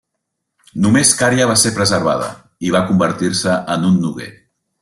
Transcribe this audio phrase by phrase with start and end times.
[0.85, 2.31] Només Cària va ser preservada,
[2.69, 4.33] i va convertir-se en un noguer.